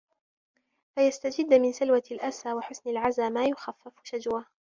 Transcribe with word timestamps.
فَيَسْتَجِدَّ 0.95 1.53
مِنْ 1.53 1.71
سَلْوَةِ 1.71 2.03
الْأَسَى 2.11 2.53
وَحُسْنِ 2.53 2.89
الْعَزَا 2.89 3.29
مَا 3.29 3.45
يُخَفِّفُ 3.45 3.93
شَجْوَهُ 4.03 4.45